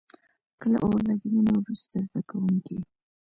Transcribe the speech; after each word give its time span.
که 0.59 0.65
له 0.71 0.77
اور 0.85 0.99
لګېدنې 1.07 1.53
وروسته 1.57 1.95
زده 2.07 2.21
کوونکي. 2.29 2.77